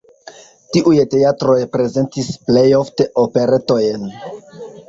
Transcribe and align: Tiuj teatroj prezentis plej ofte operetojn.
Tiuj 0.77 0.93
teatroj 1.11 1.57
prezentis 1.77 2.31
plej 2.49 2.67
ofte 2.81 3.09
operetojn. 3.29 4.13